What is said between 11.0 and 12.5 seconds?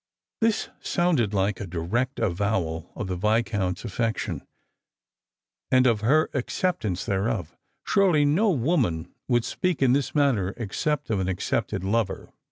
of an accepted lover.